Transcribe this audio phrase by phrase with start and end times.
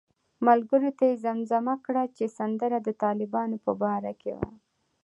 [0.47, 4.47] ملګرو ته یې زمزمه کړه چې سندره د طالبانو په باره کې وه.